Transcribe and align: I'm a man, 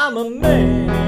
I'm 0.00 0.16
a 0.16 0.30
man, 0.30 1.07